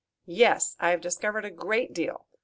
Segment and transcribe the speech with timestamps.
[0.25, 2.25] "Yes, I have discovered a great deal.